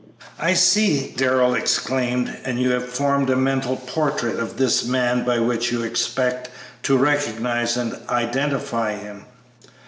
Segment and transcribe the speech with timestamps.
[0.39, 5.37] "I see!" Darrell exclaimed; "and you have formed a mental portrait of this man by
[5.37, 6.49] which you expect
[6.81, 9.25] to recognize and identify him?"